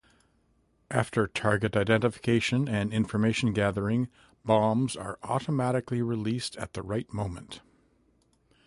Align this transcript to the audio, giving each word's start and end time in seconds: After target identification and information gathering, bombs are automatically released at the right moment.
After 0.89 1.27
target 1.27 1.77
identification 1.77 2.67
and 2.67 2.91
information 2.91 3.53
gathering, 3.53 4.07
bombs 4.43 4.95
are 4.95 5.19
automatically 5.21 6.01
released 6.01 6.55
at 6.57 6.73
the 6.73 6.81
right 6.81 7.13
moment. 7.13 7.61